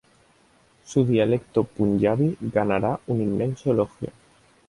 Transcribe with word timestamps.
Su 0.83 1.05
dialecto 1.05 1.63
Punjabi 1.63 2.35
ganará 2.41 2.99
un 3.05 3.21
inmenso 3.21 3.69
elogio. 3.69 4.09